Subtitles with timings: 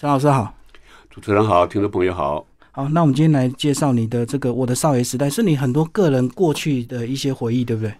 [0.00, 0.54] 陈老师好，
[1.10, 2.46] 主持人好，听众朋友好。
[2.70, 7.92] 好，那我们今天来介绍你的这个《我的少爷时代》，是你很多个人过去的一些回忆，对不对？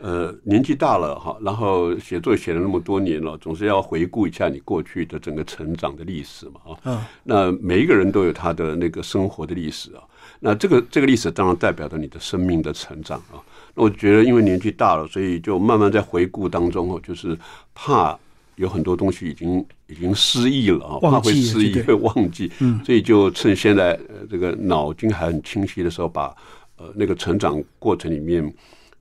[0.00, 6.76] 呃，年纪大了哈，然后写作写了那么多年了，总是要回顾一下你过去的整个成长的历史嘛啊。
[6.82, 7.00] 嗯。
[7.22, 10.02] 那每一个人都有他的那个生活的历史啊。
[10.40, 13.38] 那这个这个历史当然代表着你的生命的成长啊。
[13.76, 17.38] 那我觉得，因为年纪大了，所以就慢慢在回顾当中哦，就是
[17.72, 18.18] 怕
[18.60, 22.50] 有很多东西已经已经失忆了啊，怕会失忆会忘记。
[22.60, 22.80] 嗯。
[22.84, 26.34] 所以就趁现在呃这个脑筋还很清晰的时候，把
[26.76, 28.52] 呃那个成长过程里面。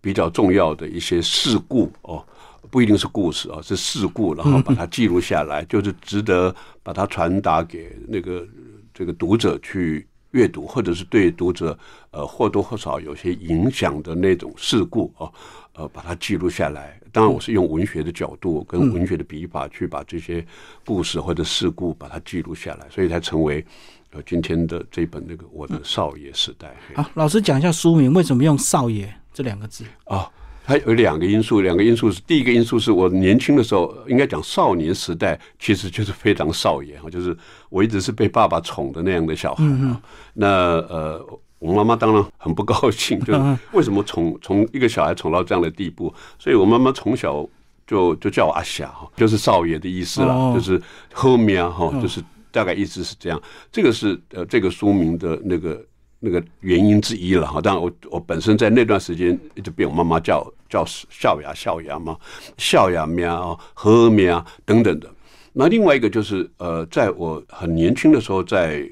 [0.02, 2.25] 比较重要的一些事故哦，
[2.71, 8.47] 不一定是故事啊，是事故，然后把它记录下来，就是值得把它传达给那个
[8.94, 11.77] 这个读者去阅读，或者是对读者
[12.11, 15.31] 呃或多或少有些影响的那种事故啊，
[15.73, 16.99] 呃，把它记录下来。
[17.11, 20.45] 当然，我是用文学的角度跟文学的笔法去把这些
[20.85, 23.65] 故事或者事故把它记录下来，所以才成为
[24.11, 26.75] 呃今天的这本那个我的少爷时代。
[26.94, 29.11] 好，老师讲一下书名，为什么用少爷？
[29.33, 30.30] 这两个字啊，
[30.70, 31.62] 它有两个因素。
[31.62, 37.36] 两个因素是，第一个因素是我年轻的时候，应该讲少年时代，其实就是非常少爷哈，就是
[37.70, 40.00] 我一直是被爸爸宠的那样的小孩啊。
[40.36, 40.47] 那
[40.88, 41.25] 呃，
[41.58, 46.14] 我妈妈当然很不高兴，就是为什么宠从一个小孩宠到这样的地步？
[46.38, 47.44] 所以我妈妈从小
[47.88, 50.80] 就就叫我阿霞哈，就是少爷的意思了，就是
[51.12, 53.42] 后面哈，就是大概意思是这样。
[53.72, 55.84] 这个是呃，这个书名的那个。
[56.22, 62.16] 那个原因之一了哈，当然我我本身在那段时间一直被我妈妈叫叫笑牙笑牙嘛，
[62.58, 65.09] 笑牙喵和喵等等的。
[65.52, 68.88] 那另外一个就是呃，在我很年轻的时候，在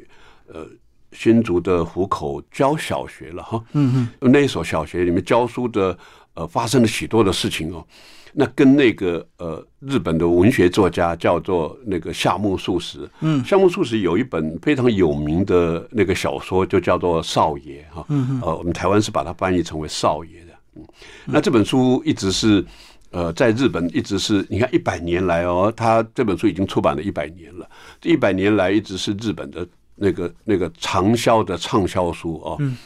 [0.51, 0.67] 呃
[1.11, 5.97] 新竹的湖口教小学了哈，嗯嗯，那一所小学里面教书的
[6.33, 7.85] 呃，发生了许多的事情哦。
[8.33, 20.41] 那跟那个呃日本的文学作家叫做那个夏目漱石，嗯，夏目漱石有一本非常有名的那个小说，就叫做《少爷》哈，嗯呃，我们台湾是把它翻译成为《少爷》
[21.25, 22.65] 那这本书一直是
[23.11, 27.69] 呃在日本一直是，你看一百年来哦，他这本书已经出版了一百年了，
[28.01, 32.77] 这一百年来一直是日本的那个那个畅销的畅销书哦，嗯，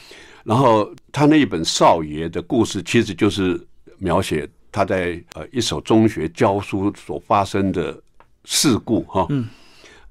[0.44, 3.60] 然后他那一本《少爷》的故事其实就是
[3.98, 4.50] 描写。
[4.74, 8.02] 他在呃一所中学教书所发生的
[8.46, 9.28] 事故哈，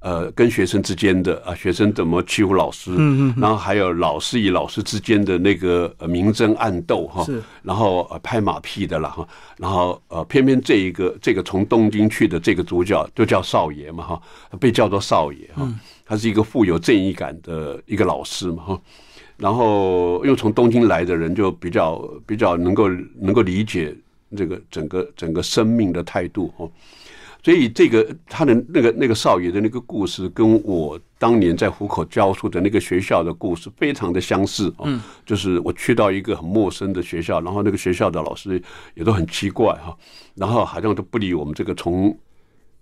[0.01, 14.23] 呃跟学生之间的啊学生怎么欺负老师，嗯嗯，然后还有老师与老师之间的那个明争暗斗哈，是，然后呃拍马屁的了哈，然后呃偏偏这一个这个从东京去的这个主角就叫少爷嘛哈，
[14.59, 15.67] 被叫做少爷哈，
[16.05, 18.81] 他是一个富有正义感的一个老师嘛哈，
[19.37, 23.97] 然后又从东京来的人就比较比较能够能够理解。
[24.37, 26.71] 这个整个整个生命的态度哦，
[27.43, 34.87] 所以这个他的那个那个少爷的那个故事，跟我当年在虎口教书的那个学校的故事非常的相似哦。
[35.25, 38.63] 就是我去到一个很陌生的学校，然后那个学校的老师
[38.95, 39.97] 也都很奇怪哈，
[40.35, 42.17] 然后好像都不理我们这个从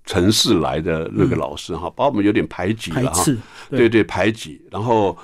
[0.04, 3.24] 城市来的那个老师哈，把我们有点排挤了哈。
[3.70, 4.60] 对对，排挤。
[4.70, 5.16] 然后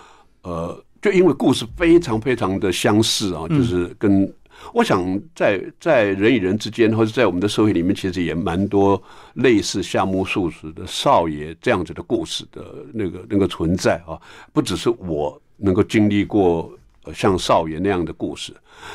[0.43, 4.33] 呃，就因为故事非常非常的相似啊，就是跟。
[4.73, 9.01] 我想在在人与人之间，或者在我们的社会里面，其实也蛮多
[9.35, 14.21] 类似夏目漱石的少爷这样子的故事的那个那个存在啊。
[14.53, 16.73] 不只是我能够经历过
[17.13, 18.53] 像少爷那样的故事，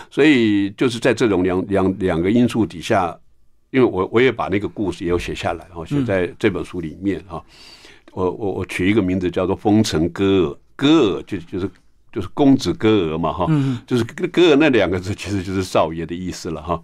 [0.10, 3.18] 所以就是在这种两两两个因素底下，
[3.70, 7.42] 因为我我也把那个故事也有写下来，然后写在这本书里面啊。
[8.12, 11.70] 我我我取一个名字叫做《风尘歌尔》，歌尔就就是。
[12.12, 13.48] 就是公子哥儿嘛，哈，
[13.86, 16.82] 就是哥儿那两个字其实就是少爷的意思了，哈，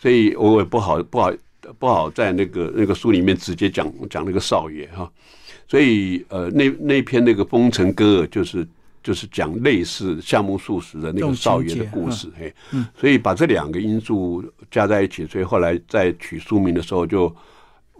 [0.00, 1.32] 所以我也不好不好
[1.78, 5.10] 不好在那个那个书里面直接讲讲那个少爷哈，
[5.68, 8.66] 所以呃那那篇那个风尘歌儿就是
[9.02, 12.54] 就是讲类似夏目漱石的那个少爷的故事，嘿，
[12.98, 17.34] 所以把这两个因素加在一起，所以后来在取书名的时候就。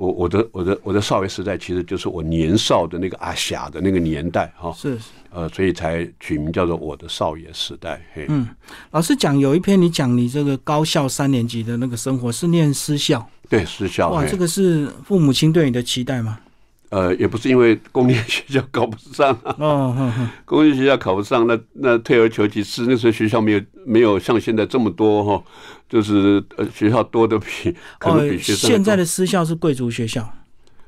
[0.02, 4.99] 我我的我的我的少爷时代，其实就是我年少的那个阿霞的那个年代哈，是
[5.31, 8.04] 呃，所以才取名叫做我的少爷时代。
[8.12, 8.49] 嘿嗯，
[8.90, 14.10] 老师讲有一篇你讲你这个高校三年级的那个生活是念私校，对私校。
[14.10, 16.40] 哇，这个是父母亲对你的期待吗？
[16.92, 20.12] 呃，也不是因为公立学校考不上，哦，
[20.44, 25.42] 公立学校考不上，那那退而求其次，那时候学校没有没有像现在这么多哈，
[25.88, 28.68] 就是呃学校多的比可能比学生。
[28.68, 30.30] 现在的私校是贵族学校，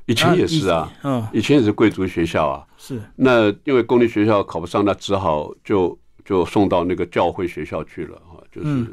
[0.05, 3.01] 以前也是啊，嗯，以前也是贵族学校啊，是。
[3.17, 8.87] 那因为公立学校考不上，那只好就就送到那个教会学校去了哈，就是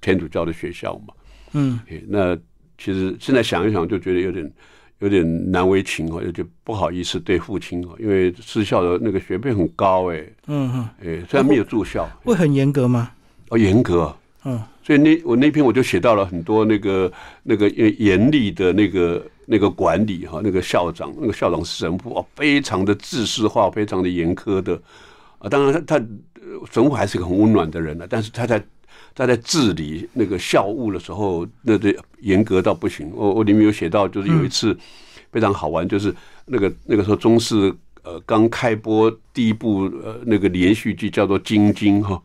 [0.00, 1.14] 天主教的学校嘛，
[1.52, 1.78] 嗯，
[2.08, 2.36] 那
[2.76, 4.52] 其实现在想一想，就觉得有点。
[5.02, 13.10] 有点难为情哦，有点不好意思对父亲哦，因为私校的那个学费很高哎，嗯嗯，哎，虽然没有住校，会很严格吗？
[13.48, 14.14] 哦，严格，
[14.44, 17.12] 嗯，所以那我那篇我就写到了很多那个
[17.42, 24.80] 那个严严厉的那个那个管理哈，那个校长，那个校长神父哦，非常的制式化，非常的严苛的
[25.38, 25.48] 啊。
[25.48, 26.06] 当然他他
[26.70, 28.62] 神父还是个很温暖的人呢，但是他在。
[29.14, 33.10] 他在治理那个校务的时候，那对严格到不行。
[33.14, 34.76] 我我里面有写到，就是有一次
[35.30, 36.14] 非常好玩，就是
[36.46, 42.20] 那个那个时候中视呃刚开播第一部呃那个连续剧叫做《晶晶》哈，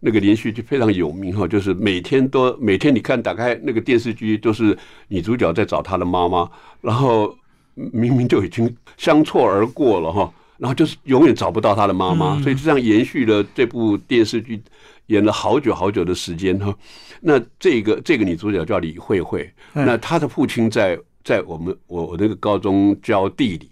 [0.00, 4.76] 那个连续剧非常有名哈，就是每天都每天你看打开那个电视剧都是
[5.08, 6.50] 女主角在找她的妈妈，
[6.80, 7.36] 然后
[7.74, 14.62] 明明就已经相错而过了哈，然后就是永远找不到她的妈妈，所以就这样延续了这部电视剧。
[15.08, 16.76] 演了好久好久的时间哈，
[17.20, 23.70] 那这个这个女主角叫李慧慧，那她的父亲在在我们我我那个高中教地理，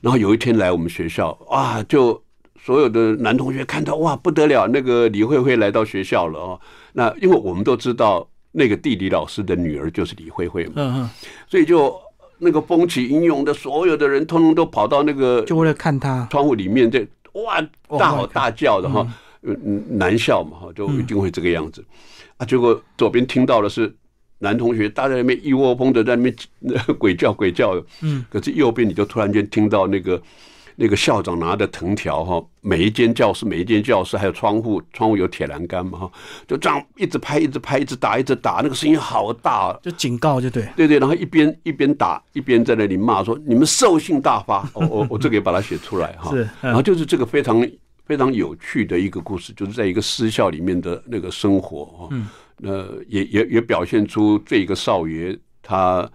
[0.00, 2.18] 然后有一天来我们学校，啊，就
[2.58, 6.60] 所有的男同学看到哇不得了，那个李慧慧来到学校了哦，
[6.94, 11.10] 那因为我们都知道那个地理老师的女儿就是李慧慧嘛，
[11.46, 11.94] 所以就
[12.44, 16.28] 那个风起云涌的，所有的人通通都跑到那个就为了看他。
[16.30, 17.60] 窗户里面，这哇
[17.98, 19.06] 大吼大叫的哈。
[19.46, 21.84] 嗯，男校嘛，哈，就一定会这个样子，
[22.38, 23.94] 啊，结果左边听到的是
[24.38, 26.34] 男同学，大家那边一窝蜂的在那边
[26.98, 30.18] 鬼叫鬼叫，嗯，可是右边你就突然间听到那个
[30.76, 36.12] 那个校长拿着藤条，哈，每一间教室每一间教室还有窗户，窗户有铁栏杆嘛，哈，
[36.46, 47.66] 就这样一直拍一直拍一直打一直打，那个声音好大，就警告就对，对对，然后一边一边打一边在那里骂说你们兽性大发，我我我这个也把它写出来哈，是，然后就是这个非常。
[48.06, 52.28] 非常有趣的一个故事，就是在一个私校里面的那个生活哈，嗯，
[52.58, 52.70] 那
[53.08, 56.06] 也也也表现出这个少爷他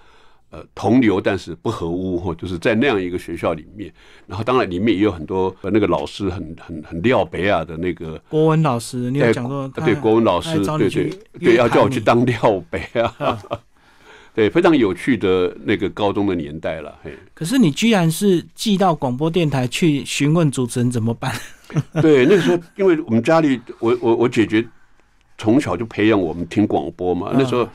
[0.52, 3.92] 呃同流但是不合污哈， 就是在那样一个学校里面，
[4.28, 13.40] 然后当然里面也有很多那个老师很很很廖北亚的那个国文老师，你有讲过对国文老师对对对要叫我去当廖北啊。
[14.32, 16.98] 对，非常有趣的那个高中的年代了。
[17.04, 21.34] 嘿，可是你居然是寄到广播电台去询问主持人怎么办？
[22.02, 24.66] 对，那个时候因为我们家里，我我我姐姐
[25.38, 27.32] 从小就培养我们听广播嘛。
[27.34, 27.68] 那时候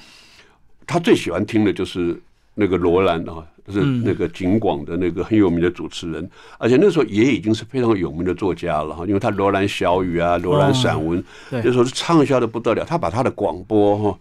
[0.86, 2.18] 她最喜欢听的就是
[2.54, 12.84] 那个罗兰啊，就是那个景广的那个很有名的主持人，而且那时候也已经是非常有名的作家了哈，因为他罗兰小语啊，罗兰散文，那时候是畅销的不得了。
[12.84, 14.18] 他把他的广播哈。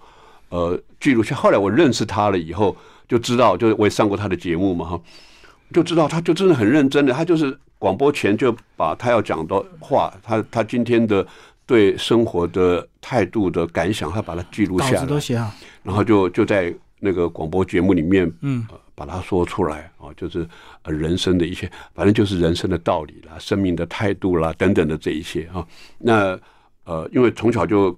[0.50, 1.35] 呃，记录下。
[1.35, 2.77] 后来我认识他了以后，
[3.07, 5.01] 就知道，就是我也上过他的节目嘛，哈，
[5.74, 7.12] 就知道他就真的很认真的。
[7.12, 11.25] 他就是广播前就把他要讲的话，他他今天的
[11.65, 15.07] 对生活的态度的感想，他把它记录下来，
[15.81, 16.71] 然后就就在
[17.03, 18.65] 那个广播节目里面，嗯，
[18.95, 20.47] 把它说出来啊，就是
[20.85, 25.67] 人生的一些，反正就是人生的道理啦，生命的态度啦等等的这一些啊。
[25.97, 26.39] 那
[26.85, 27.97] 呃，因为从小就。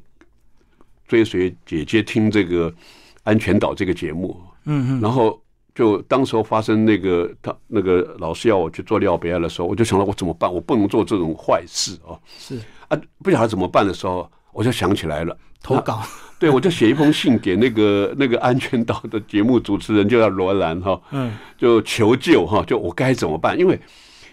[1.07, 2.71] 追随姐姐听这个
[3.21, 5.39] 《安全岛》这个节目，嗯嗯，然后
[5.75, 10.51] 就当时候发生那个他那个老师要我去做廖北亚的时候，我就想到我怎么办？
[10.51, 12.19] 我不能做这种坏事哦。
[12.39, 16.01] 是啊，不晓得怎么办的时候，我就想起来了，投稿。
[16.37, 23.57] 对，我就写一封信给那个 那个《安全岛》的节目主持人，就叫罗兰哈，嗯，就求救哈，就我该怎么办？
[23.57, 23.79] 因为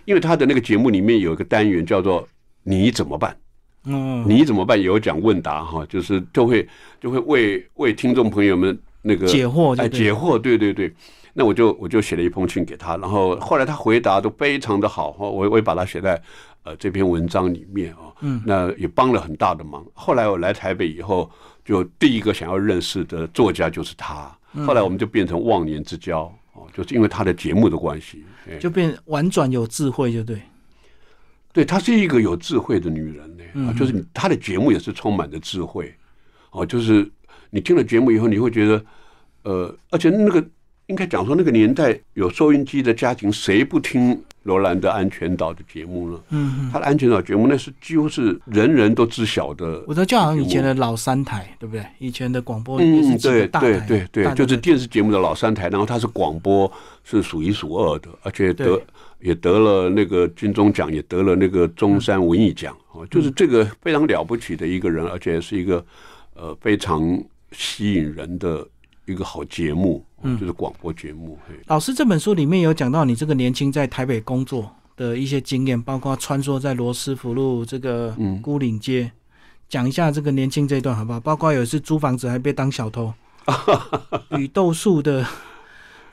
[0.04, 2.28] 因为他的那个节目里面有一个单元叫做
[2.64, 3.34] “你怎么办”。
[3.86, 4.80] 嗯，你怎么办？
[4.80, 6.68] 有讲问答哈，就是就会
[7.00, 10.92] 就会为为听众朋友们那个解惑，哎，解惑，对对对。
[11.34, 16.20] 那我就我就写了一封信给他，然后后来他回答都非常的好哈，我我也把它写在
[16.62, 19.84] 呃这篇文章里面啊，嗯，那也帮了很大的忙。
[19.94, 21.30] 后来我来台北以后，
[21.64, 24.30] 就第一个想要认识的作家就是他，
[24.66, 28.24] 后来我们就变成忘年之交哦，就是因为他的节目的关系，
[28.60, 30.40] 就变婉转有智慧，就对。
[31.54, 35.94] 对，她是一个有智慧的女人呢，啊，就是她的节目也是充满着智慧，
[36.50, 37.06] 哦，就是
[37.50, 38.84] 你听了节目以后，你会觉得，
[39.42, 40.42] 呃，而且那个
[40.86, 46.20] 应该讲说，那个年代有收音机的家庭，谁不听罗兰的《安全岛》的节目呢？
[46.30, 49.82] 嗯，他的《安全岛》节目那是几乎是人人都知晓的。
[49.86, 51.84] 我知道，就好像以前的老三台，对不对？
[51.98, 56.70] 以前的广播嗯，对对对对，就是电视节目的老三台，然后它是广播
[57.04, 58.80] 是数一数二的，而且得。
[59.22, 65.86] 也得了那个金钟奖，也得了那个中山文艺奖哦，就是这个非常了不起的一个人，而且是一个
[66.34, 67.22] 呃非常
[67.52, 68.66] 吸引人的
[69.06, 71.38] 一个好节目，嗯就是广播节目。
[71.66, 79.10] 老师这本书里面有讲到你这个年轻在台北工作的一些经验，包括穿梭在罗斯福路这个孤岭街，
[79.68, 81.20] 讲一下这个年轻这一段好不好？
[81.20, 83.12] 包括有一次租房子还被当小偷，
[84.38, 85.26] 雨豆树的。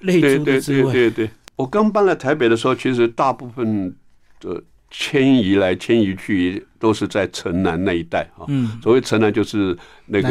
[0.01, 0.93] 类对对族的滋味。
[0.93, 3.93] 对对对，我刚搬来台北的时候，其实大部分
[4.39, 8.47] 的迁移来迁移去都是在城南那一带啊。
[8.47, 10.29] 嗯，所谓城南就是那个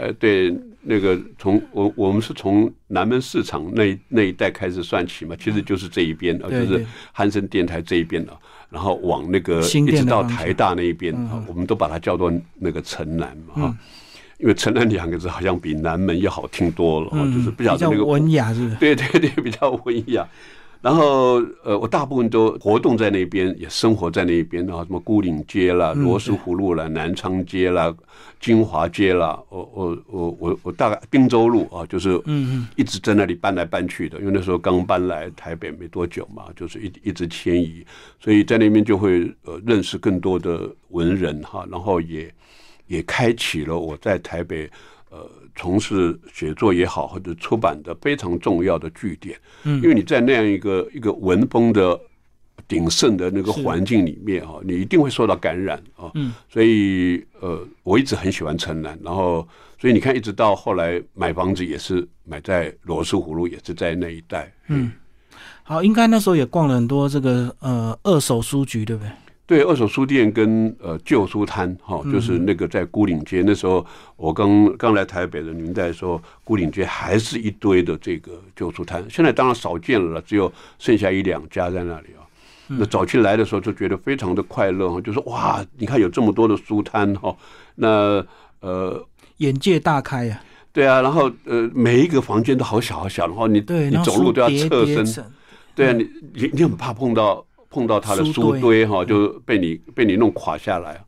[0.00, 0.56] 呃，对，
[0.88, 8.32] 那个从我我们是从南门市场那那一带开始算起嘛，其实就是这一边啊，就是汉森电台这一边啊，
[8.70, 13.76] 然后往那个一直到台大那一边啊，我们都把它叫做那个城南嘛哈。
[14.38, 18.76] 因为“城南”两个字好像比南门要好听多了就是不晓比较得那个文雅，是不是？
[18.76, 20.24] 对对对，比较文雅。
[20.80, 27.92] 然后呃，我大部分都活动在那边，也生活在那边啊，什么孤岭街啦、嗯罗斯福路啦、南昌街啦、
[28.40, 32.68] 金华街啦，我我我我我大概滨州路啊，就是嗯嗯。
[32.76, 37.84] 一直在那里搬来搬去的，因为那时候刚搬来台北没多久嘛，就是一一直迁移，
[38.20, 42.32] 所以在那边就会呃认识更多的文人哈，然后也
[42.86, 44.70] 也开启了我在台北
[45.10, 49.82] 呃从事写作也好或者出版的非常重要的据点，嗯。
[49.82, 51.98] 因为你在那样一个一个文风的
[52.66, 59.46] 鼎盛的那个环境里面啊，你一定会受到感染啊，嗯，所以呃我一直很喜欢城南，然后
[59.80, 64.92] 所以你看一直到后来买房子也是买在罗斯湖路，也是在那一带，嗯。
[65.62, 69.10] 好，应该那时候也逛了很多这个呃二手书局，对不对？
[69.48, 73.42] 对，二手书店跟呃旧书摊，哈，就是那个在孤岭街。
[73.46, 79.02] 那时候我刚刚来台北的年代的时候，孤岭街还是一堆的这个旧书摊。
[79.08, 82.20] 现在当然少见了，只有剩下一两家在那里啊。
[82.66, 87.34] 那早期来的时候就觉得非常的快乐哈，就说哇，你看有这么多的书摊哈，
[87.74, 88.24] 那
[88.60, 89.02] 呃。
[89.38, 95.24] 眼界大开呀、对啊，然后呃，每一个房间都好小好小，然后你对，你走路都要侧身，
[95.76, 101.04] 对啊，你你你很怕碰到碰到他的书堆哈，就被你被你弄垮下来，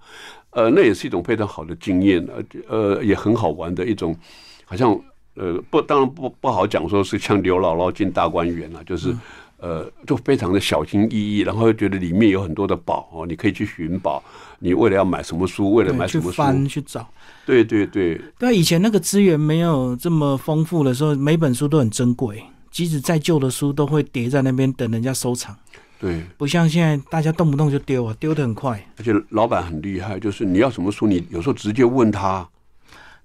[0.50, 4.16] 呃，那也是一种非常好的经验，呃呃，也很好玩的一种，
[4.64, 4.90] 好像
[5.34, 9.14] 呃不，当然不不好讲说是像刘姥姥进大观园啊，就是。
[9.62, 14.24] 呃，就非常的小心翼翼，然后又觉得里面有很多的宝哦，你可以去寻宝。
[14.58, 17.06] 你为了要买什么书，为了买什么书，翻去找。
[17.44, 25.54] 对对对，对啊，以前那个资源没有这么丰富的时候，每本书都很珍贵，即使再旧的书都会叠在那边等人家收藏，
[26.00, 28.82] 对，不像现在大家动不动就丢啊，丢的很快。
[28.96, 32.48] 而且老板很厉害，就是你要什么书，你有时候直接问他，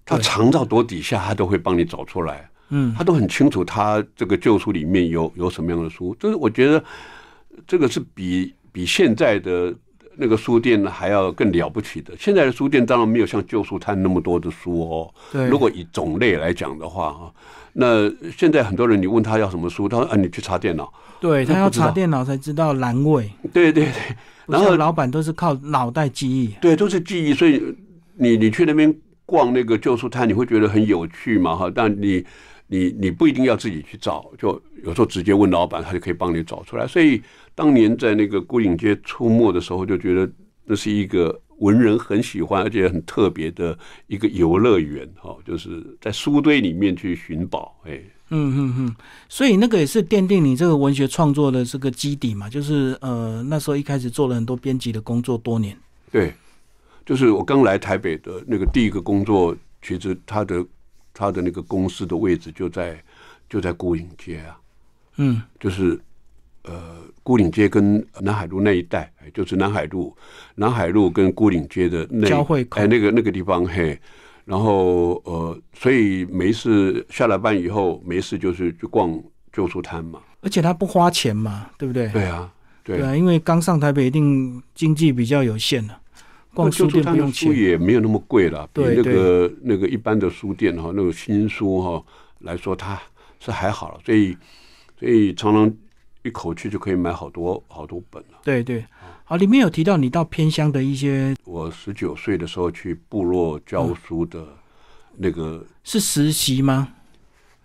[0.05, 2.49] 他藏到多底下，他都会帮你找出来。
[2.69, 6.13] 嗯，他都很清楚，他这个旧书里面有有什么样的书。
[6.19, 6.83] 就是我觉得
[7.65, 9.73] 这个是比比现在的
[10.17, 12.13] 那个书店呢还要更了不起的。
[12.19, 15.13] 现在的书店当然没有像旧书摊那么多的书哦。
[15.31, 15.47] 对。
[15.47, 17.33] 如果以种类来讲的话哈，
[17.77, 20.91] 那现在很多人你问他要什么书，他说啊你去查电脑。
[21.19, 24.15] 对他要查电脑才知道栏位，对对对，
[24.45, 26.53] 然后老板都是靠脑袋记忆。
[26.61, 27.61] 对，都是记忆，所以
[28.15, 28.93] 你你去那边
[29.25, 32.23] 逛那个旧书摊，你会觉得很有趣嘛哈，但你
[32.67, 36.87] 你你不一定要自己去找，就有时候直接问老板，他就可以帮你找出来。
[36.87, 37.21] 所以
[37.55, 40.29] 当年在那个孤影街出没的时候，就觉得
[40.65, 48.95] 那是一个文人很喜欢而且很特别的一个游乐园哈，就是在书堆里面去寻宝，哎，嗯嗯嗯，
[49.29, 55.77] 所以那个也是奠定你这个文学创作的这个基底嘛，就是呃那时候一开始做了很多编辑的工作，多年。
[56.11, 56.33] 对，
[57.05, 60.65] 就是我刚来台北的那个第一个工作，其实他的
[61.13, 63.01] 他的那个公司的位置就在
[63.49, 64.59] 就在孤影街啊。
[65.17, 65.97] 嗯就是
[66.65, 70.15] 呃孤岭街跟南海路那一带，哎就是南海路、
[70.55, 72.79] 南海路跟孤岭街的那交汇口。
[72.79, 73.99] 哎那个那个地方嘿，
[74.45, 79.19] 然后呃，所以没事下了班以后没事就是去逛
[79.51, 82.09] 旧书摊嘛，而且他不花钱嘛，对不对？
[82.09, 82.51] 对啊，
[82.83, 82.97] 对。
[82.97, 85.99] 对啊，因为刚上台北，一定经济比较有限了，
[86.53, 87.51] 逛书旧书店不用钱。
[87.55, 92.03] 也没有那么贵了，比对那个那个一般的书店哈，那个新书哈
[92.39, 93.01] 来说，它
[93.39, 94.37] 是还好了，所以
[94.99, 95.73] 所以常常
[96.25, 98.39] 一口气就可以买好多好多本了。
[98.43, 98.83] 对对，
[99.23, 104.43] 好，里面有提到你到偏乡的一些我十九岁的时候去部落教书的
[105.15, 106.87] 那个、是实习吗？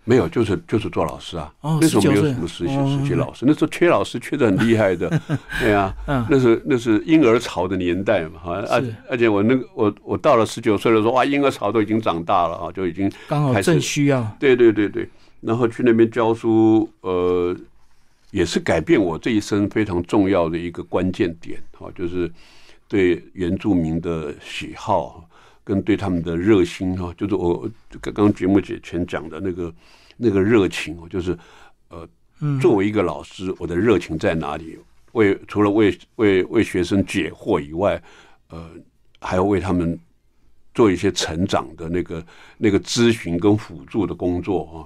[0.04, 1.52] 没有，就是就是做老师啊。
[1.60, 5.08] 哦那时候没有19岁什么实习哦实习老师，那时候缺老师缺的很厉害的。
[5.60, 14.26] 对啊，嗯那是那是婴儿潮的年代嘛，哈，而是而且我那个我我到了十九岁的时候，哇，婴儿潮都已经长大了啊，就已经刚好正需要。
[14.40, 15.08] 对对对对，
[15.42, 17.54] 然后去那边教书，呃，
[18.30, 22.30] 也是改变我这一生非常重要的一个关键点哈，就是
[22.88, 25.28] 对原住民的喜好
[25.64, 27.68] 跟对他们的热心哈，就是我
[28.00, 29.74] 刚刚节目姐前讲的那个
[30.16, 31.36] 那个热情哦，就是
[31.88, 32.08] 呃，
[32.60, 34.78] 作为一个老师，我的热情在哪里？
[35.12, 38.00] 为除了为为为学生解惑以外，
[38.50, 38.70] 呃，
[39.20, 39.98] 还要为他们
[40.72, 42.24] 做一些成长的那个
[42.58, 44.76] 那个咨询跟辅助的工作啊。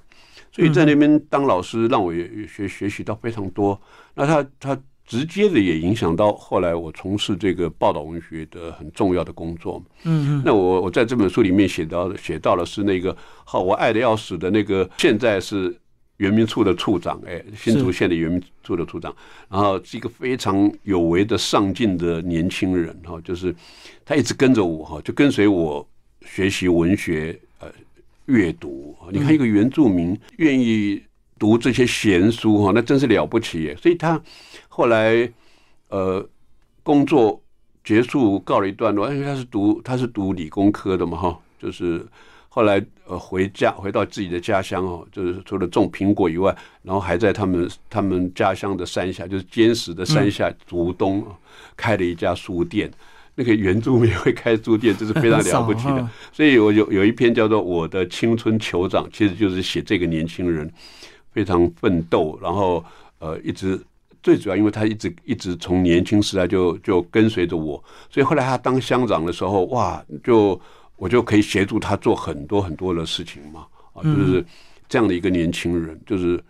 [0.55, 3.79] 所以在那边当老师，让我也学学习到非常多。
[4.15, 9.83] 那他他直接的也影响到后来我从事这个报道文学的很重要的工作。
[10.05, 15.77] 嗯嗯，那我我在这本书里面写到写到了是那个好我爱的要死的那个，现在是。
[16.19, 19.13] 原民处的处长，哎，新竹县的原民处的处长，
[19.51, 23.53] 然后是一个非常有为的上进的年轻人哈，就是
[24.05, 25.85] 他一直跟着我哈，就跟随我
[26.25, 27.54] 学习文学呃
[28.27, 28.97] 阅读。
[29.11, 31.03] 你看一个原住民愿意
[31.39, 33.77] 读这些闲书哈，那真是了不起耶。
[33.77, 34.21] 所以他
[34.69, 35.31] 后来
[35.89, 36.27] 呃
[36.83, 37.43] 工作
[37.83, 42.07] 结束告了一段落，因为他是读他是读理工科的嘛哈，就是。
[42.57, 51.27] 后来呃回家回到自己的家乡哦，就是除了种苹果以外，然后还在他们他们家乡的山下，就是坚实的山下竹东
[51.77, 52.89] 开了一家书店。
[53.35, 56.09] 那个原住民会开书店，这是非常了不起的。
[56.33, 60.71] 所以我有有一篇叫做《我的青春酋长》，其实就是写这个年轻人
[61.33, 62.85] 非常奋斗，然后
[63.19, 63.81] 呃一直
[64.23, 70.61] 最主要，因为他一直一直从年轻时代就就跟随着我，所以后来他当乡长的时候，哇就。
[70.97, 74.43] 我就可以协助他做很多很多的事情嘛，啊，就是
[74.89, 76.41] 这样的一个年轻人，就是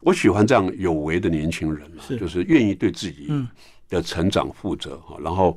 [0.00, 3.30] 我喜欢这样有为的年轻人嘛，就是愿意对自己
[3.90, 5.54] 的成长负责哈，然后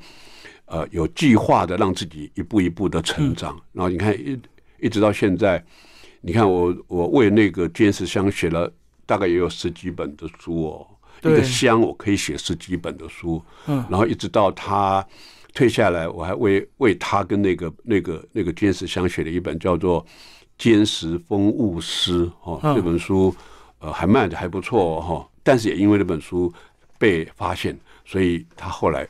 [0.65, 4.39] 呃有计划的让自己一步一步的成长，然后你看一
[4.79, 5.63] 一直到现在，
[6.21, 8.71] 你看我我为那个坚持香写了
[9.05, 10.87] 大概也有十几本的书哦，
[11.21, 15.05] 一个香我可以写十几本的书，嗯，然后一直到他。
[15.55, 20.03] 退下来，我还为为他跟那个那个那个监视相写了一本叫做
[20.57, 23.31] 《监视风物诗》哦，这本书
[23.77, 26.51] 呃还卖的还不错哈，但是也因为那本书
[26.97, 29.07] 被发现，所以他后来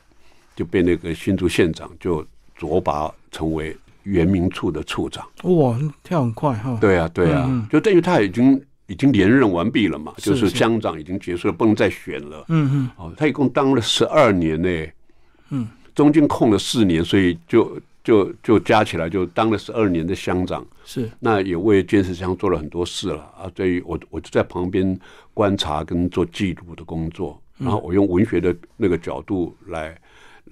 [0.55, 2.25] 就被那个新竹县长就
[2.57, 5.25] 擢拔成为原民处的处长。
[5.43, 6.77] 哇，跳很快哈！
[6.81, 12.45] 对啊，对啊，就等于他已经已经连任完毕了嘛，就是乡长已经结束了，不能再选了。
[12.49, 14.87] 嗯嗯，哦，他一共当了十二年呢。
[15.49, 15.67] 嗯。
[15.95, 20.65] 中间空了四年，所以就就就加起来就当了十二年的乡长。
[20.83, 23.45] 是，那也为建设乡做了很多事了啊。
[23.53, 24.99] 对于我，我就在旁边
[25.35, 29.95] 观察跟做记录的工作，然后我用文学的那个角度来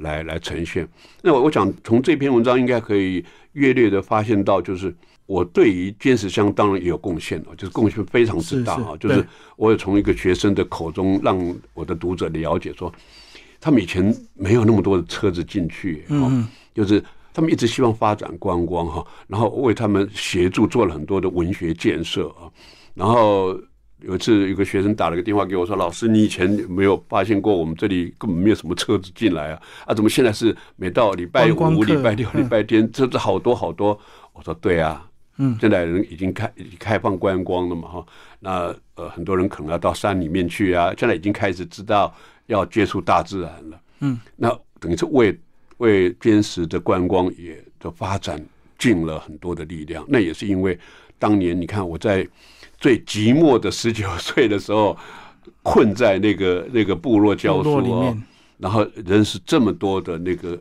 [0.01, 0.87] 来来呈现。
[1.21, 4.93] 那我我想从这篇文章应该可以略略的发现到，就是
[5.25, 8.95] 我对于坚持乡当然也有贡献了，就是贡献非常之大啊。
[8.99, 11.37] 就是我也从一个学生的口中让
[11.73, 12.93] 我的读者了解说。
[13.63, 22.49] 他们以前没有那么多的车子进去，嗯，就是他们一直希望发展观光哈，然后为他们协助做了很多的文学建设啊。
[22.95, 23.55] 然后
[24.01, 29.61] 有一次，有个学生打了个电话给我说：“老师，你以前没有发现过我们这里根本没有什么车子进来啊？
[29.85, 33.97] 啊，怎么现在是每到礼拜五、礼拜六、礼拜天车子好多好多？”
[34.33, 38.05] 我说：“对啊，嗯，现在人已经开已经开放观光了嘛哈。
[38.39, 42.13] 那呃，很多人可能要到山里面去啊，现在已经开始知道。”
[42.47, 45.39] 要接触大自然了，嗯，那等于是为
[45.77, 48.43] 为坚实的观光也的发展
[48.81, 50.03] 尽了很多的力量。
[50.07, 50.77] 那也是因为
[51.19, 52.27] 当年你看我在
[52.79, 54.97] 最寂寞的十九岁的时候，
[55.61, 58.17] 困在那个那个部落教书哦，
[58.57, 60.59] 然后认识这么多的那个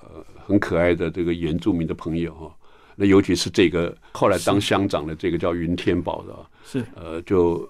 [0.00, 2.54] 呃很可爱的这个原住民的朋友哈。
[2.96, 7.66] 那尤其是这个后来当乡长的这个叫云天宝的，是呃就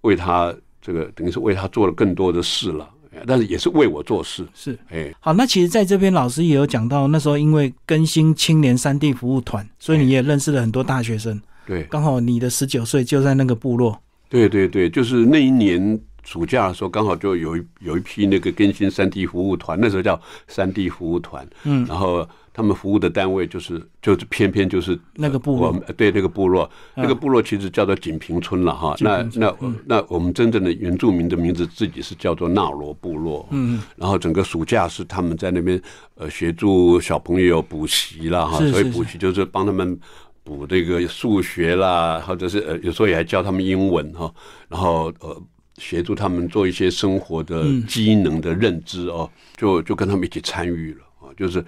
[0.00, 0.54] 为他。
[0.84, 2.92] 这个等于是为他做了更多的事了，
[3.26, 4.46] 但是也是为我做事。
[4.54, 11.40] 是，哎，好，那其实在这边老师也有讲到，那时候因为更新青年三地服务团，所以你也认识了很多大学生。
[11.66, 14.00] 对，刚好你的十九岁就在那个部落。
[14.28, 21.46] 对对对，就是那一年暑假的时候，刚好就有一有一批那个更新三 D 服务团，那时候叫三 D 服务团。
[21.64, 22.28] 嗯，然后。
[22.54, 28.94] 他们服务的单位就是就是偏偏就是那个部落，对那个部落，那个部落其实叫做锦屏村了哈。
[29.00, 29.56] 那那
[29.86, 33.48] 那我们真正的原住民的名字自己是叫做纳罗部落。
[33.52, 33.82] 嗯嗯。
[33.96, 35.80] 然后整个暑假是他们在那边
[36.16, 39.98] 呃协助小朋友补习啦哈，所以补习就是帮他们
[40.44, 44.30] 补这个数学啦，或者是呃有时候也还教他们英文哈，
[44.68, 45.42] 然后呃
[45.82, 51.64] 协助他们做一些生活的机能的认知哦，就就跟他们一起参与了啊，就是。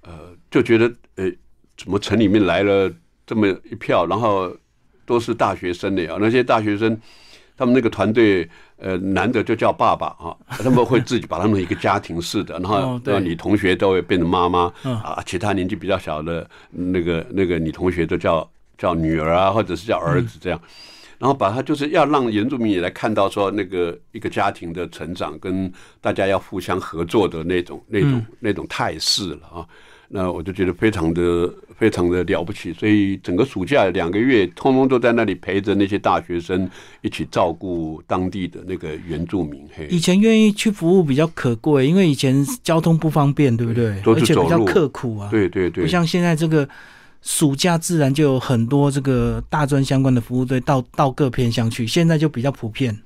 [0.00, 0.12] 呃，
[0.50, 1.30] 就觉得呃，
[1.76, 2.90] 怎么城里面来了
[3.26, 4.50] 这么一票，然后
[5.04, 6.16] 都是大学生的呀？
[6.18, 6.98] 那些大学生，
[7.58, 20.58] 他们那个团队，呃，男的就叫爸爸啊，他们会自己把他们一个家庭式的，然后让女同学都会变成妈妈啊，其他年纪比较小的那个那个女同学都叫叫女儿啊，或者是叫儿子这样，
[21.18, 29.66] 然后把它就是要让原住民也来看到说那个一个家庭的成长跟大家要互相合作的那种那种那种态势了啊。
[30.10, 36.66] 那我就觉得非常的非常的了不起，所以整个暑假两个月，通通都在那里陪着那些大学生
[37.02, 39.68] 一起照顾当地的那个原住民。
[39.76, 44.00] 嘿，以前愿意去服务比较可贵，因为以前交通不方便，对不对？
[44.06, 45.28] 而且比较刻苦啊。
[45.30, 46.66] 对对对，不像现在这个
[47.22, 52.96] 暑假自然就有很多这个大专相关的服务队到到各偏乡去，现在就比较普遍。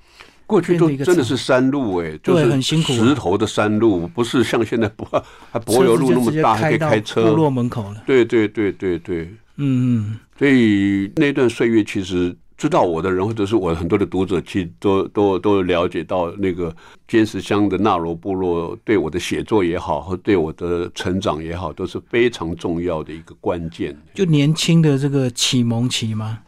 [0.46, 5.07] 过去就真的是山路哎，就是很辛苦，石头的山路，不是像现在柏
[5.51, 7.31] 还柏油路那么大，还可以开车。
[7.31, 8.03] 部落门口了。
[8.05, 9.22] 对对对对对，
[9.57, 10.18] 嗯嗯。
[10.38, 16.72] 所以那段岁月，其实知道我的人，或者是我很多的读者，其实都都都了解到那个
[17.09, 24.01] 尖石乡的纳罗部落对我的写作也好，和对我的成长也好，都是非常重要的一个关键。
[24.14, 26.38] 就年轻的这个启蒙期吗？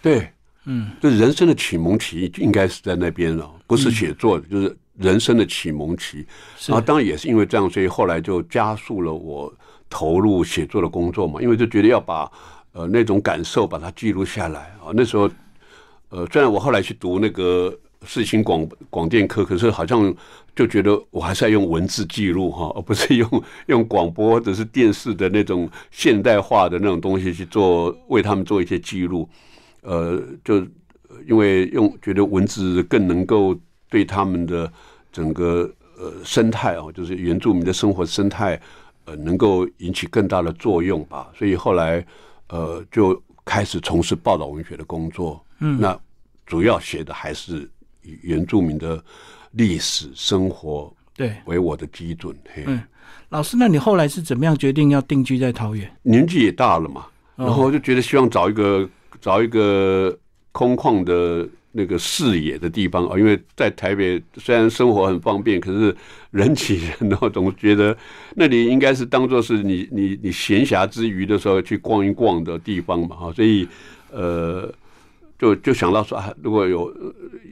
[0.00, 0.30] 对。
[0.64, 6.26] 嗯，就人生的启蒙期应该是在那边了，不是写作，就是人生的启蒙期。
[6.66, 9.52] 然后当然也是因为这样，所以后来就加速了我
[9.90, 11.42] 投入写作的工作嘛。
[11.42, 12.30] 因为就觉得要把
[12.72, 14.92] 呃那种感受把它记录下来啊。
[14.94, 15.30] 那时候
[16.10, 20.14] 呃，虽然我后来去读那个世新广广电科，可是好像
[20.56, 29.28] 就觉得我还是要用文字记录哈，而不是用用广播或者是电视的那种现代化的那种东西去做，为他们做一些记录。
[29.82, 30.66] 呃，就
[31.26, 33.54] 因为用觉得文字更能够
[33.90, 34.72] 对他们的
[35.12, 38.58] 整个呃生态哦，就是原住民的生活生态，
[39.04, 41.30] 呃，能够引起更大的作用吧。
[41.36, 42.02] 所以后来
[42.48, 45.44] 呃就开始从事报道文学的工作。
[45.60, 45.98] 嗯，那
[46.46, 47.68] 主要写的还是
[48.02, 49.02] 原住民的
[49.52, 52.36] 历史生活对为我的基准。
[52.66, 52.80] 嗯，
[53.28, 55.90] 老师，那你后来是怎么样决定要定居在桃园？
[56.02, 58.88] 年纪也大了嘛，然后就觉得希望找一个。
[59.20, 60.16] 找一个
[60.52, 65.96] 空旷的那个视野的地方啊，因为在台北虽然生活很方便，可是
[66.30, 67.96] 人挤人，然后总觉得
[68.36, 73.66] 那里应该是当做是你你你闲暇之余的时候去逛一逛的地方嘛哈，所以
[74.12, 74.72] 呃，
[75.38, 76.92] 就就想到说啊，如果有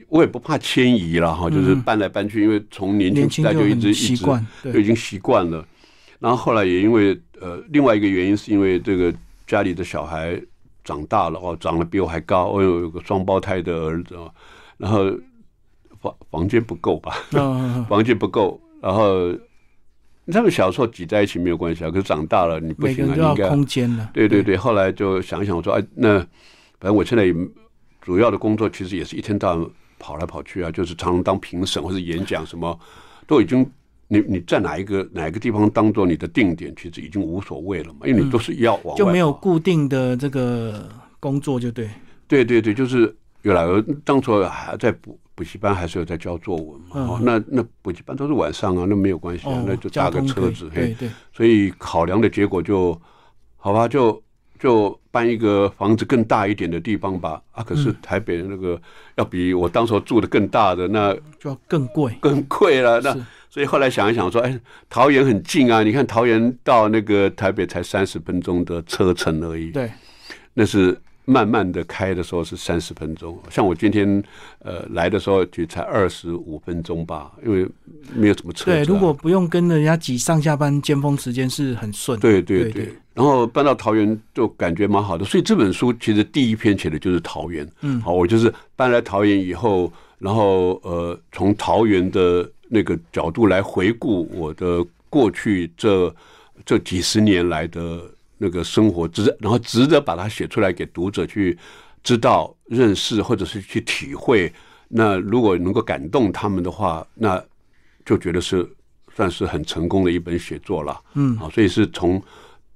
[0.09, 4.25] 我也不怕迁移了哈，就是搬来搬去，因为从年轻时代就一直一直
[4.71, 5.65] 就已经习惯了，
[6.19, 9.13] 然后后来也因为呃另外一个原因是因为这个
[9.45, 10.41] 家里的小孩。
[10.87, 12.45] 长大了哦，长得比我还高。
[12.45, 14.33] 我有有个双胞胎的儿子哦，
[14.77, 15.11] 然后
[15.99, 17.11] 房房间不够吧？
[17.89, 18.57] 房间不够。
[18.81, 19.35] 然后
[20.31, 24.09] 他们小时候挤在一起没有关系啊，可是长大了你不行啊，应该空间了。
[24.13, 26.19] 对对对，后来就想想说，哎，那
[26.79, 27.25] 反正我现在
[28.07, 32.79] 主要的工作其实也是一天到晚跑来跑去啊，就是常常当评审或者演讲什么，
[33.27, 33.69] 都已经。
[34.09, 40.87] 你你在哪一个哪一个地方当做你的定点，其实已经无所谓了嘛，因为你都是要往就没有固定的这个
[41.19, 41.89] 工作，就对。
[42.25, 43.65] 对对对，就是有来
[44.05, 46.87] 当初还在补补习班，还是有在教作文嘛。
[46.91, 50.69] 哦，那那补习班都是晚上啊，那没有关系啊，那就搭个车子。
[50.73, 51.09] 对对。
[51.33, 52.97] 所以考量的结果就，
[53.57, 54.23] 好吧，就
[54.59, 57.41] 就搬一个房子更大一点的地方吧。
[57.51, 58.79] 啊，可是台北的那个
[59.15, 63.17] 要比我当时住的更大的那就要更贵，更贵了那。
[63.49, 65.81] 所以后来想一想，说：“哎，桃园很近啊！
[65.81, 69.71] 你看桃园到那个台北才三十分钟的车程而已。
[69.71, 69.89] 对，
[70.53, 70.95] 那是
[71.29, 73.37] 慢慢的开的时候是三十分钟。
[73.51, 74.23] 像我今天
[74.59, 77.67] 呃来的时候就才二十五分钟吧，因为
[78.15, 78.71] 没有什么车。
[78.71, 82.17] 对，如果不用跟人家挤上下班尖峰时间是很顺。
[82.19, 82.89] 对对对。
[83.13, 85.25] 然后搬到桃园就感觉蛮好的。
[85.25, 87.69] 所以这本书其实第一篇写的就是桃园。
[87.81, 92.49] 嗯，好，我就是搬来桃园以后，然后呃从桃园的。
[92.69, 96.13] 那个角度来回顾我的过去这
[96.65, 98.01] 这几十年来的
[98.37, 101.57] 那个生活，值然后值得把它写出来给读者去
[102.03, 104.51] 知道、认识，或者是去体会。
[104.87, 107.43] 那如果能够感动他们的话，那
[108.05, 108.67] 就觉得是
[109.15, 110.99] 算是很成功的一本写作了。
[111.15, 112.21] 嗯，啊，所以是从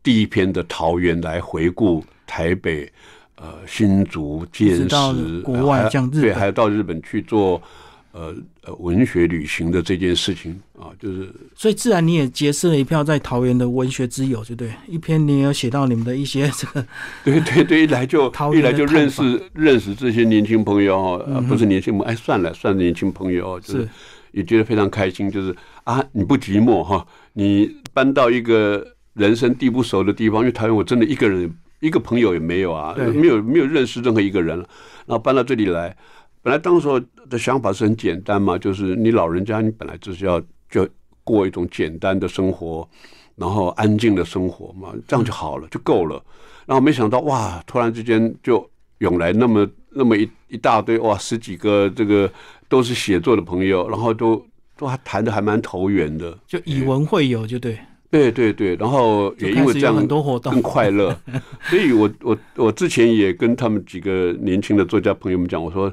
[0.03, 2.91] 第一篇的桃园来回顾台北、
[3.35, 7.61] 呃新竹、见识，国外对，还要到日本去做。
[8.13, 16.85] 呃呃，文学旅行的这件事情啊，就是所以自然你也结识了一票在桃园的文学之友，就对一篇你也有写到你们的一些这个，
[17.23, 23.87] 对对对，一来就一来就认识认识这些年轻朋友啊，不是年轻朋友，哎，算了，算年轻朋友，就是
[24.33, 34.67] 也觉得非常开心，就是啊，你不寂寞哈，你搬到一个人生地不熟的地方，因为桃园我真的一个人一个朋友也没有啊，没有没有认识任何一个人了，
[35.05, 35.95] 然后搬到这里来。
[36.43, 36.87] 本来当时
[37.29, 40.87] 的想法是很简单嘛，就是你老人家，你本来就是要就
[41.23, 42.87] 过一种简单的生活，
[43.35, 46.21] 然后安静的生活嘛，这样就好了，就够了。
[46.65, 48.67] 然后没想到哇，突然之间就
[48.99, 52.31] 涌来那么那么一一大堆哇，十几个这个
[52.67, 54.43] 都是写作的朋友，然后都
[54.77, 57.77] 都还谈的还蛮投缘的，就以文会友，就对。
[58.09, 61.17] 对对对，然后也因为这样很多活动更快乐，
[61.69, 65.89] 所以我我我之前也跟他们几个年轻的作家朋友们讲，我说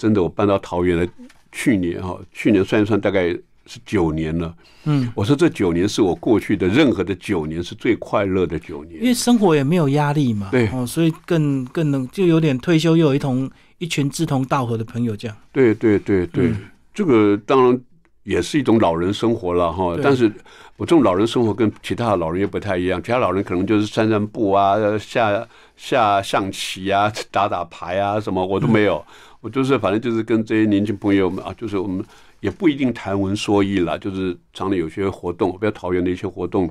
[0.00, 1.06] 真的，我搬到桃园了，
[1.52, 3.28] 去年哈，去年算一算大概
[3.66, 4.54] 是九年了。
[4.84, 10.48] 嗯，我说这九年是我过去的任何的九年是最快乐的九年，因为生活也没有压力嘛。
[10.50, 15.36] 对哦，所以更更能就有点退休又有一同一群志同道合的朋友这样。
[15.52, 16.54] 对对对对，
[16.94, 17.78] 这个当然。
[18.22, 20.30] 也是一种老人生活了哈，但是
[20.76, 23.02] 我这种老人生活跟其他的老人又不太一样。
[23.02, 29.02] 其他老人可能就是散散步啊，下下象棋啊，打打牌啊，什么我都没有。
[29.40, 32.04] 我就是反正就是跟这些年轻朋友们啊，就是我们
[32.40, 36.70] 也不一定谈文说艺了，就是常常有些活动，比较桃园的一些活动，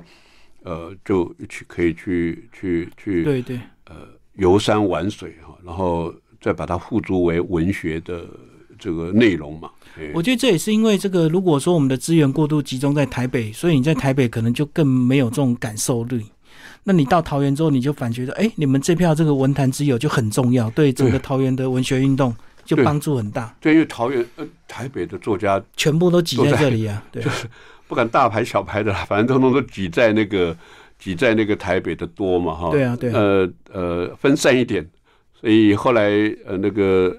[0.62, 3.96] 呃，就去可以去去去，对对，呃，
[4.34, 8.24] 游山玩水哈，然后再把它付诸为文学的
[8.78, 9.70] 这个内容嘛。
[10.14, 16.24] 我觉得这也是因为这个，如果说我们的资源过度集中在台北，所以你在台北可能就更没有这种感受力。
[16.84, 23.54] 那你到桃园之后，你就反觉得，哎，你们这票这个文坛之友就很重要，对整个桃园的文学运动就帮助很大。
[23.60, 27.46] 对，因为桃园呃台北的作家全部都挤在这里啊， 对，就是
[27.88, 30.56] 不管大牌小牌的， 反正通通都挤在那个
[30.98, 32.70] 挤在那个台北的多嘛，哈。
[32.70, 33.12] 对啊，对。
[33.12, 34.88] 呃呃，分散一点，
[35.40, 36.10] 所以后来
[36.46, 37.16] 呃那个。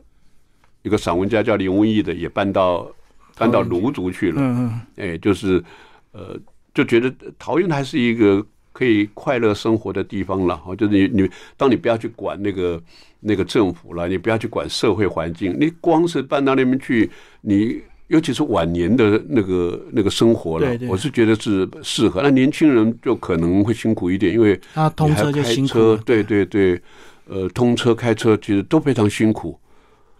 [0.84, 2.91] 一个散文家叫林文义的，也搬到
[3.38, 4.41] 搬到芦竹去了。
[4.41, 5.63] 嗯嗯，哎，就是
[6.12, 6.36] 呃，
[6.73, 10.55] 就觉得桃园还是一个可以快乐生活的地方了。
[10.57, 12.81] 哈，就是你你，当你不要去管那个
[13.19, 17.10] 那个政府了，你不要去管社会环境，你光是搬到那边去，
[17.41, 22.21] 你尤其是晚年的那个那个生活了，我是觉得是适合。
[22.21, 25.95] 那年轻人就可能会辛苦一点，因为他通车就辛苦。
[26.05, 26.81] 对对对，
[27.27, 29.57] 呃，通车开车其实都非常辛苦。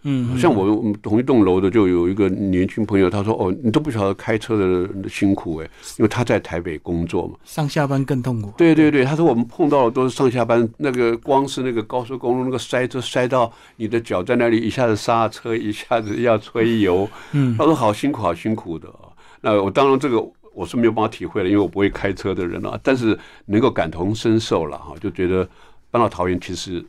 [0.04, 5.64] 嗯，像我们同一栋楼的就有一个年轻朋友，他说：“哦，你都不晓得开车的辛苦哎，
[5.96, 19.06] 因为他在台北工作嘛，上下班更痛苦。”对对对，他说我们碰到的都是上下班，那个光是那个高速公路那个塞车塞到你的脚在那里，一下子刹车，一下子要吹油，嗯，他说好辛苦，好辛苦的啊。
[19.40, 20.20] 那我当然这个
[20.52, 25.48] 我是没有办法体会了，因为我不会开车的人啊，但是能够感同身受了哈，就觉得
[25.92, 26.84] 搬到桃园其实。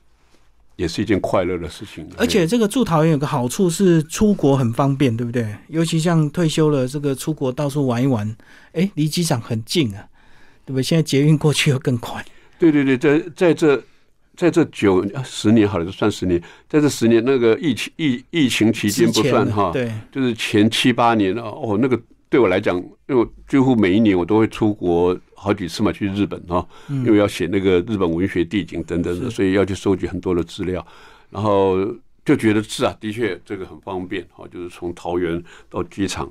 [0.75, 5.55] 也是一件快乐的事情，而且这个住桃园有个好处是出国很方便，对不对？
[5.67, 8.35] 尤其像退休了，这个出国到处玩一玩，
[8.73, 10.07] 哎，离机场很近啊，
[10.65, 10.83] 对不对？
[10.83, 12.25] 现在捷运过去又更快。
[12.57, 13.83] 对对对，在在这
[14.35, 21.99] 在这九十年好了，就算十年，在这十年那个疫情疫疫情期间不算哈，对，就是前七八年了哦，那个。
[22.33, 22.75] 对我来讲，
[23.07, 30.83] 因为几乎每一年我都会出国好几次嘛，去日本啊，因为要写那个日本文学地景等等的，所以要去收集很多的资料，
[31.29, 31.77] 然后
[32.25, 36.27] 就觉得是啊，的确这个很方便哈，就是从桃园到机场，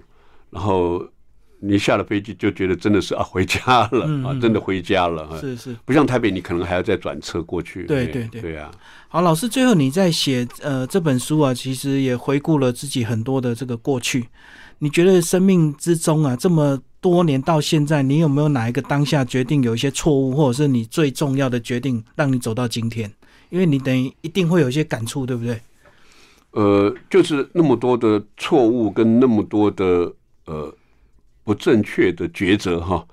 [0.50, 1.06] 然后
[1.60, 7.84] 你下了飞机就觉得真的是啊回家了啊，真的回家了，是是，不像台北，你可能还要再转车过去。
[7.84, 8.72] 对对对，对啊。
[9.06, 14.26] 好，老师，最后你在写呃这本书啊，其实也回顾了自己很多的这个过去。
[14.82, 23.08] 你觉得生命之中啊，这么多年到现在，你有没有哪一个当下决定有一些错误，或者是你最重要的决定，让你走到今天？
[23.50, 25.60] 因为你等于一定会有一些感触，对不对？
[26.50, 30.12] 呃，就是那么多的错误跟那么多的
[30.46, 30.74] 呃
[31.44, 33.06] 不正确的抉择哈，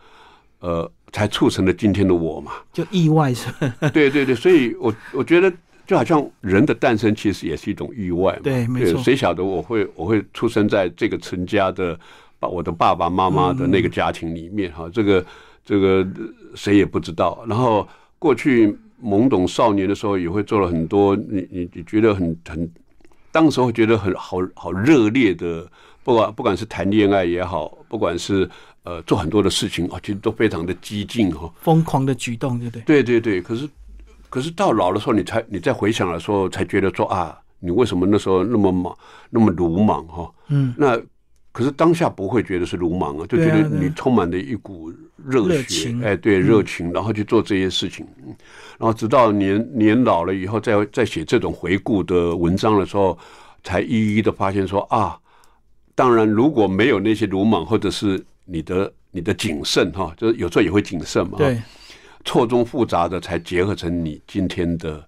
[0.62, 2.54] 呃，才促成了今天的我嘛。
[2.74, 3.48] 就意外是？
[3.94, 5.54] 对对对，所以我我觉得。
[5.90, 9.02] 就好像人的诞生其实也是一种意外，对，没错。
[9.02, 12.00] 谁晓得我会我会出生在这个成家的，
[12.38, 15.26] 把我的爸爸妈妈的那个家庭里面哈，这个
[15.66, 16.08] 这个
[16.54, 17.44] 谁也不知道。
[17.48, 17.88] 然后
[18.20, 22.72] 过去懵懂少年的时候，也会做了很多你你你觉得很很，
[23.32, 25.68] 当时候觉得很好好热烈的，
[26.04, 28.48] 不管不管是谈恋爱也好，不管是
[28.84, 32.84] 呃做很多的事情啊，其实都非常的激进哈，疯狂的举动，对不对？
[32.84, 33.68] 对对对，可是。
[34.30, 38.96] 可是到老的时候，你才你再回想的时候，才觉得说啊，你为什么那时候那么莽，
[39.30, 40.32] 那么鲁莽哈？
[40.50, 41.00] 嗯，那
[41.52, 44.94] 可是当下不会觉得是鲁莽啊，就觉得你充满了一股
[45.26, 48.06] 热血，哎，对，热情，然后去做这些事情。
[48.78, 53.18] 然后直到年年老了以后，再再写这种回顾的文章的时候，
[53.64, 55.18] 才一一的发现说啊，
[55.96, 61.40] 当然如果没有那些鲁莽，或者是你的你的谨慎哈，就是有时候也会谨慎嘛。
[61.40, 61.60] 对。
[62.26, 65.04] 错综复杂的才结合成你今天的，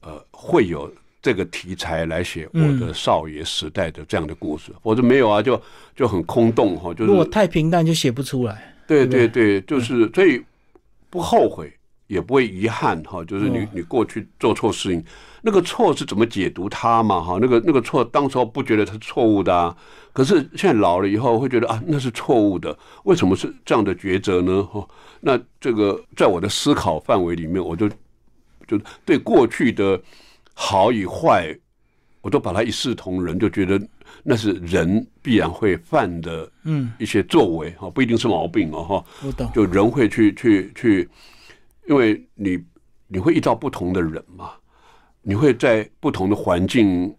[0.00, 4.72] 呃，会有这个题材来写我的少爷时代的这样的故事。
[4.82, 5.60] 我说没有啊，就
[5.94, 8.74] 就很空洞哈，就是如果太平淡就写不出来。
[8.86, 10.42] 对对对，就是所以
[11.08, 11.72] 不后悔，
[12.06, 15.04] 也不会遗憾哈，就是你你过去做错事情，
[15.40, 17.38] 那个错是怎么解读它嘛哈？
[17.40, 19.74] 那个那个错当时候不觉得它是错误的啊，
[20.12, 24.62] 可是现在老了以后会觉得啊那是错误的，为什么是这样的抉择呢？
[24.64, 24.86] 哈，
[25.20, 27.88] 那这个在我的思考范围里面，我就
[28.66, 29.98] 就对过去的
[30.52, 31.56] 好与坏，
[32.20, 33.80] 我都把它一视同仁，就觉得
[34.22, 41.08] 那是人必然会犯的嗯一些作为哈，不一定是毛病哦哈，我懂，就人会去去去。
[41.88, 42.58] 因为你
[43.08, 44.50] 你会遇到不同的人嘛，
[45.22, 47.14] 你会在不同的环境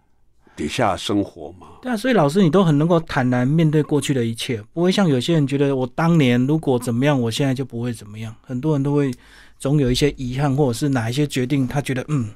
[0.56, 1.67] 底下生活嘛？
[1.82, 8.36] 对啊，所以老师你都很能够坦然面对过去的一切，不会像有些人觉得我当年如果怎么样，我现在就不会怎么样。
[8.41, 9.12] 很多人都会
[9.60, 12.30] 总有一些遗憾，或者是哪一些决定，他觉得嗯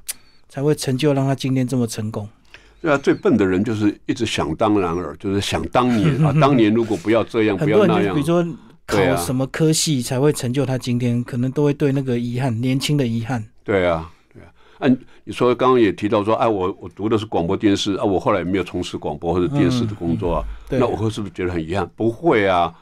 [0.47, 2.27] 才会成就让他今天这么成功。
[2.81, 8.45] 对啊，最笨的人就是一直想当然尔，就是想当年 啊，当年如果不要这样，不要那样，比如说。
[8.89, 11.23] 考什么科系才会成就他今天？
[11.23, 13.43] 可能都会对那个遗憾，年轻的遗憾。
[13.63, 14.47] 对啊，对啊。
[14.79, 21.89] 按你说，刚刚也提到说，哎，我我读的是广播电视啊，我后来没有从事广播或者电视的工作啊，那我会是不是觉得很遗憾？
[21.95, 22.73] 不会啊，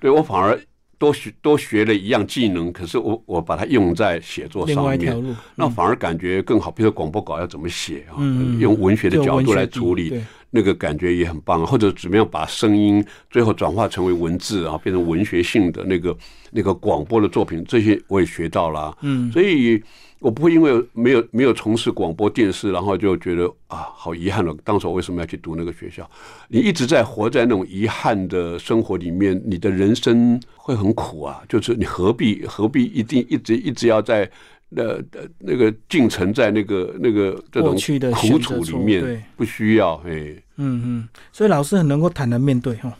[0.00, 0.60] 对我反而。
[1.00, 6.70] 多学多学了一样技能，可是我我把它用在写作上面，那反而感觉更好。
[6.70, 8.20] 比如说广播稿要怎么写啊？
[8.58, 11.66] 用文学的角度来处理，那个感觉也很棒。
[11.66, 16.16] 或者怎么样把声音最后转化成为文字啊，变成文学性的那个
[16.50, 18.96] 那个广播的作品，这些我也学到了。
[19.02, 19.82] 嗯，所以。
[20.20, 24.54] 我不会因为没有没有从事广播电视，然后就觉得啊，好遗憾了。
[24.62, 26.06] 当时我为什么要去读那个学校？
[26.48, 31.40] 你一直在活在那种遗憾的生活里面，你的人生会很苦啊。
[31.48, 34.30] 就是你何必何必一定一直一直要在
[34.76, 35.02] 呃
[35.38, 37.74] 那个进程在那个那个这种
[38.12, 40.34] 苦楚里面，不需要哎。
[40.56, 42.92] 嗯嗯，所以老师很能够坦然面对哈。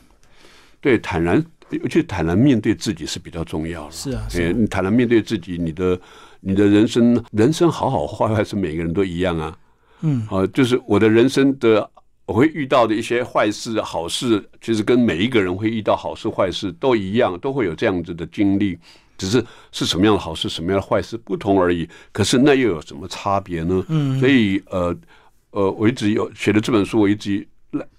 [0.79, 3.91] 对，坦然，尤其坦然面对自己是比较重要的。
[3.91, 5.99] 是啊，你坦然面对自己，你的。
[6.43, 9.55] 你的人生，人生好好坏坏是每个人都一样啊，
[10.01, 11.87] 嗯，啊，就是我的人生的
[12.25, 18.75] 我会遇到的一些坏事、好事，其实跟每一个人会遇到好事、坏事都一样，都会有这样子的经历，
[19.21, 21.87] 只是是什么样的好事、什么样的坏事不同而已。
[22.11, 23.85] 可是那又有什么差别呢？
[23.87, 24.97] 嗯，所以呃
[25.51, 27.47] 呃，我一直有写的这本书，我一直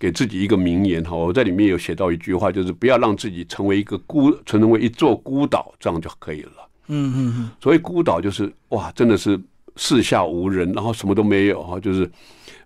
[0.00, 6.68] 给自己一个名言哈，我在里面有写到一句话，就是不要让自己成为一个孤，成为一座孤岛，这样就可以了。
[6.88, 9.40] 嗯嗯嗯，所谓孤岛就是哇，真的是
[9.76, 12.10] 四下无人，然后什么都没有哈，就是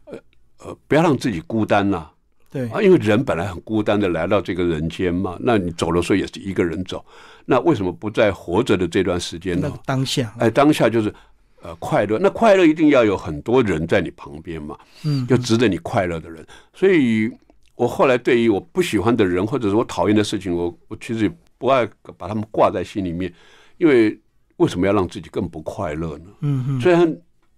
[0.06, 0.18] 呃
[0.60, 2.08] 呃，不要让自己孤单呐。
[2.56, 7.04] 对啊，因为人本来很孤单的来到这个人间嘛，那你走的时候也是一个人走，
[7.44, 9.70] 那为什么不在活着的这段时间呢？
[9.84, 11.12] 当下，哎，当下就是
[11.60, 16.46] 呃快乐，那快乐一定要有很多人在你旁边嘛，嗯，就值得你快乐的人。
[16.72, 17.30] 所以
[17.74, 23.30] 我后来对于我不喜欢的人或者是我讨厌的事情，我我其实也不爱把他们挂在心里面。
[23.78, 24.18] 因为
[24.56, 26.30] 为什么要让自己更不快乐呢？
[26.40, 27.14] 嗯虽然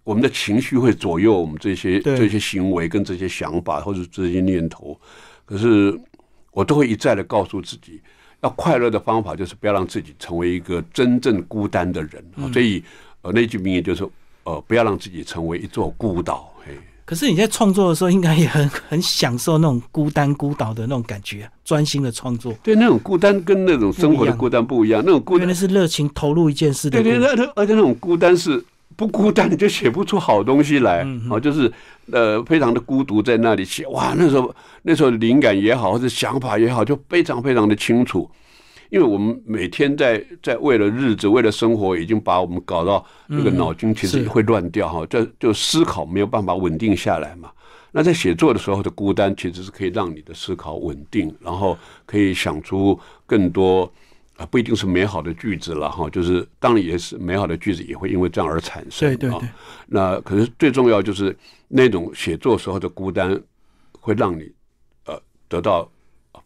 [0.09, 4.99] 我们的情绪会左右我们这些这些行为跟这些想法或者这些念头，
[5.45, 5.95] 可是
[6.51, 8.01] 我都会一再的告诉自己，
[8.41, 12.25] 要快乐的方法就是不要让自己成为一个真正孤单的人。
[12.51, 12.83] 所以
[13.21, 14.03] 呃，那句名言就是
[14.45, 16.55] 呃，不要让自己成为一座孤岛。
[16.65, 16.73] 嘿。
[17.05, 22.51] 可是你在创作的时候，应该也很 很享受那种孤单孤岛的那种感觉，专心的创作。
[22.63, 25.03] 对，那种孤单跟那种生活的孤单不一样。
[25.05, 27.03] 那种孤单是热情投入一件事的。
[27.03, 28.65] 对对，那而且那种孤单是
[28.99, 31.39] 不孤单，你就写不出好东西来啊！
[31.39, 31.73] 就是
[32.11, 33.87] 呃，非常的孤独在那里写。
[33.87, 38.29] 哇，那时候那时候灵感也好，或者想法也好，就非常非常的清楚。
[38.91, 47.53] 因为我们每天在在为了日子、为了生活，已经把我们搞到那个脑筋其实会乱掉哈，就就思考没有办法稳定下来嘛。
[47.93, 53.89] 那在写作的时候的孤单，其实是可以让你的思考稳定，然后可以想出更多
[54.39, 56.09] 啊，不一定是美好的句子了哈。
[56.09, 59.07] 就是当然也是美好的句子也会因为这样而产生。
[59.07, 59.49] 对对对。
[59.87, 61.37] 那可是最重要就是
[61.69, 63.39] 那种写作时候的孤单，
[64.01, 64.51] 会让你
[65.05, 65.87] 呃得到。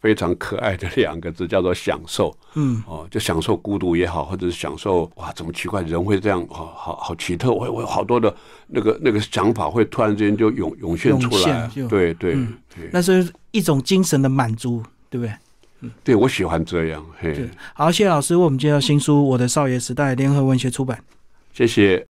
[0.01, 8.35] 非常可爱的两个字叫做享受，嗯，哦，就享受孤独也好，或者是享受哇，怎么奇怪，人会这样，好好好奇特，我我有好多的
[8.67, 12.33] 那个那个想法会突然之间就涌涌现出来，对对
[12.75, 15.33] 对，那是一种精神的满足，对不对？
[15.83, 20.97] 嗯，对我喜欢这样，嘿，好，谢谢老师为我们介绍新书《我的少爷时代》，联合文学出版，
[21.53, 22.01] 谢谢。